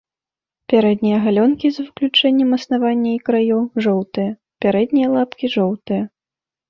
Пярэднія 0.71 1.17
галёнкі 1.25 1.67
за 1.75 1.81
выключэннем 1.89 2.49
аснавання 2.57 3.11
і 3.17 3.21
краёў 3.29 3.61
жоўтыя, 3.87 4.29
пярэднія 4.67 5.07
лапкі 5.17 5.45
жоўтыя. 5.59 6.03